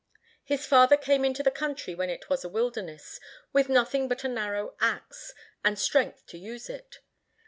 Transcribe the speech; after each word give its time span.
His 0.43 0.65
father 0.65 0.97
came 0.97 1.23
into 1.23 1.43
the 1.43 1.51
country 1.51 1.93
when 1.93 2.09
it 2.09 2.27
was 2.27 2.43
a 2.43 2.49
wilderness, 2.49 3.19
with 3.53 3.69
nothing 3.69 4.07
but 4.07 4.23
a 4.23 4.27
narrow 4.27 4.73
axe, 4.79 5.31
and 5.63 5.77
strength 5.77 6.25
to 6.25 6.39
use 6.39 6.71
it. 6.71 7.01